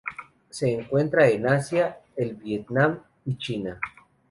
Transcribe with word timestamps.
Se 0.49 0.71
encuentran 0.73 1.29
en 1.29 1.47
Asia: 1.47 1.99
el 2.15 2.33
Vietnam 2.33 2.97
y 3.23 3.37
China. 3.37 3.79